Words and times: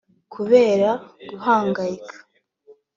Kubera 0.33 0.89
guhangayika 1.29 2.15